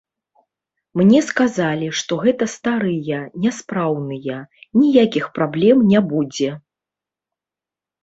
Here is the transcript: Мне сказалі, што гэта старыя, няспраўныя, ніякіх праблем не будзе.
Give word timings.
Мне 1.01 1.19
сказалі, 1.31 1.89
што 1.99 2.13
гэта 2.23 2.49
старыя, 2.55 3.19
няспраўныя, 3.45 4.41
ніякіх 4.81 5.25
праблем 5.39 5.89
не 5.95 5.99
будзе. 6.11 6.51